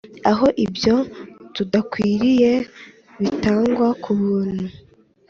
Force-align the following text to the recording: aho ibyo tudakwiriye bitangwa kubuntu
aho 0.31 0.45
ibyo 0.65 0.95
tudakwiriye 1.55 2.51
bitangwa 3.21 3.87
kubuntu 4.03 4.65